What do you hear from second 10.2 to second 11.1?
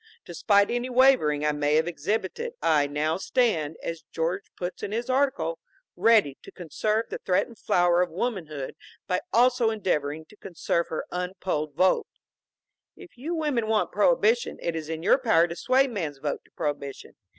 to conserve her